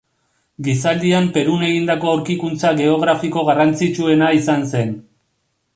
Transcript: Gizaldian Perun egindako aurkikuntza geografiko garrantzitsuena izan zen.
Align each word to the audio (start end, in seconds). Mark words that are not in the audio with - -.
Gizaldian 0.67 1.27
Perun 1.35 1.65
egindako 1.67 2.09
aurkikuntza 2.13 2.73
geografiko 2.81 3.47
garrantzitsuena 3.53 4.33
izan 4.39 4.69
zen. 4.73 4.97